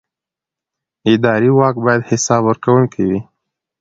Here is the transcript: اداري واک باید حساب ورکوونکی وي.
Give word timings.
اداري 1.11 1.49
واک 1.59 1.75
باید 1.85 2.01
حساب 2.09 2.41
ورکوونکی 2.45 3.03
وي. 3.09 3.19